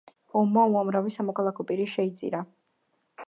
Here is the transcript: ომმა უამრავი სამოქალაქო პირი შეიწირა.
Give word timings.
ომმა 0.39 0.63
უამრავი 0.71 1.13
სამოქალაქო 1.17 1.67
პირი 1.73 1.87
შეიწირა. 1.93 2.43